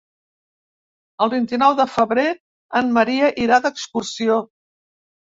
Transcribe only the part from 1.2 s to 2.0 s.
El vint-i-nou de